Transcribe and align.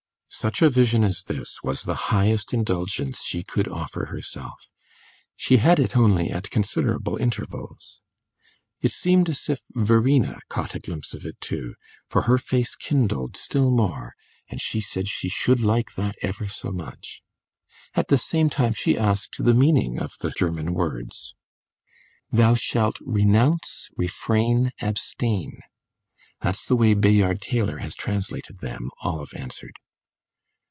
Such 0.33 0.61
a 0.61 0.69
vision 0.69 1.03
as 1.03 1.23
this 1.25 1.61
was 1.61 1.83
the 1.83 1.93
highest 2.09 2.53
indulgence 2.53 3.21
she 3.21 3.43
could 3.43 3.67
offer 3.67 4.05
herself; 4.05 4.71
she 5.35 5.57
had 5.57 5.77
it 5.77 5.95
only 5.97 6.31
at 6.31 6.49
considerable 6.49 7.17
intervals. 7.17 7.99
It 8.79 8.91
seemed 8.93 9.29
as 9.29 9.49
if 9.49 9.63
Verena 9.75 10.39
caught 10.47 10.73
a 10.73 10.79
glimpse 10.79 11.13
of 11.13 11.25
it 11.25 11.39
too, 11.41 11.75
for 12.07 12.23
her 12.23 12.37
face 12.37 12.75
kindled 12.75 13.35
still 13.35 13.69
more, 13.71 14.15
and 14.49 14.59
she 14.61 14.79
said 14.79 15.07
she 15.09 15.27
should 15.27 15.59
like 15.59 15.95
that 15.95 16.15
ever 16.23 16.47
so 16.47 16.71
much. 16.71 17.21
At 17.93 18.07
the 18.07 18.17
same 18.17 18.49
time 18.49 18.71
she 18.73 18.97
asked 18.97 19.35
the 19.37 19.53
meaning 19.53 19.99
of 19.99 20.13
the 20.21 20.31
German 20.31 20.73
words. 20.73 21.35
"'Thou 22.31 22.53
shalt 22.55 22.97
renounce, 23.01 23.89
refrain, 23.97 24.71
abstain!' 24.81 25.59
That's 26.41 26.65
the 26.65 26.77
way 26.77 26.93
Bayard 26.93 27.41
Taylor 27.41 27.77
has 27.79 27.95
translated 27.95 28.59
them," 28.59 28.89
Olive 29.03 29.33
answered. 29.35 29.75